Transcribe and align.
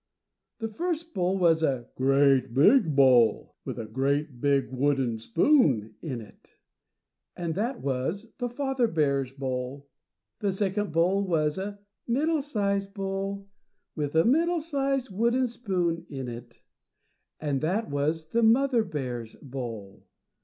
The 0.57 0.67
first 0.67 1.13
bowl 1.13 1.37
was 1.37 1.61
a 1.61 1.89
GREAT 1.93 2.55
BIG 2.55 2.95
BOWL 2.95 3.55
with 3.63 3.77
a 3.77 3.85
GREAT 3.85 4.41
BIG 4.41 4.71
WOODEN 4.71 5.19
SPOON 5.19 5.93
in 6.01 6.21
it, 6.21 6.55
and 7.35 7.53
that 7.53 7.81
was 7.81 8.27
the 8.39 8.49
father 8.49 8.87
bear's 8.87 9.31
bowl. 9.31 9.87
The 10.39 10.51
second 10.53 10.91
bowl 10.91 11.27
was 11.27 11.59
a 11.59 11.81
+middle 12.07 12.41
sized 12.41 12.95
bowl+, 12.95 13.47
with 13.95 14.15
a 14.15 14.25
+middle 14.25 14.59
sized 14.59 15.11
wooden 15.11 15.47
spoon+ 15.47 16.07
in 16.09 16.27
it, 16.27 16.63
and 17.39 17.61
that 17.61 17.87
was 17.87 18.29
the 18.29 18.41
mother 18.41 18.83
bear's 18.83 19.35
bowl. 19.35 20.07